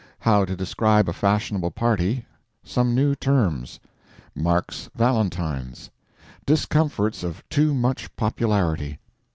How 0.17 0.45
to 0.45 0.55
Describe 0.55 1.07
a 1.07 1.13
Fashionable 1.13 1.69
Party—Some 1.69 2.95
New 2.95 3.13
Terms. 3.13 3.79
Mark's 4.33 4.89
Valentines—Discomforts 4.95 7.21
of 7.21 7.47
Too 7.51 7.75
Much 7.75 8.15
Popularity. 8.15 8.97